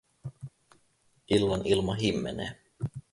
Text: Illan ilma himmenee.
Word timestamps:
Illan 1.35 1.63
ilma 1.71 1.95
himmenee. 2.01 2.51